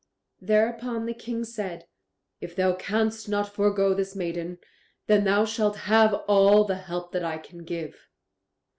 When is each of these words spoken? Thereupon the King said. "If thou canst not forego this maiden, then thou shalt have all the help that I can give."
Thereupon 0.41 1.05
the 1.05 1.13
King 1.13 1.43
said. 1.43 1.85
"If 2.39 2.55
thou 2.55 2.73
canst 2.73 3.29
not 3.29 3.53
forego 3.53 3.93
this 3.93 4.15
maiden, 4.15 4.57
then 5.05 5.25
thou 5.25 5.45
shalt 5.45 5.75
have 5.85 6.15
all 6.27 6.63
the 6.63 6.77
help 6.77 7.11
that 7.11 7.23
I 7.23 7.37
can 7.37 7.63
give." 7.63 8.07